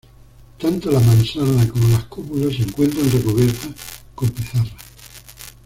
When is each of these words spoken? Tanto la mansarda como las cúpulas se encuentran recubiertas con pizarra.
Tanto 0.57 0.89
la 0.89 0.99
mansarda 0.99 1.69
como 1.69 1.89
las 1.89 2.05
cúpulas 2.05 2.55
se 2.55 2.63
encuentran 2.63 3.11
recubiertas 3.11 3.75
con 4.15 4.29
pizarra. 4.31 4.75